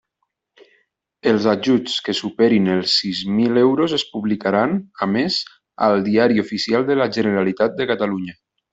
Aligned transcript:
Els 1.31 1.45
ajuts 1.51 1.97
que 2.07 2.15
superin 2.21 2.71
els 2.77 2.95
sis 3.03 3.21
mil 3.41 3.61
euros 3.65 3.95
es 3.99 4.07
publicaran, 4.15 4.75
a 5.07 5.11
més, 5.15 5.41
al 5.91 6.03
Diari 6.11 6.45
Oficial 6.49 6.91
de 6.93 7.01
la 7.03 7.13
Generalitat 7.21 7.81
de 7.83 7.93
Catalunya. 7.95 8.39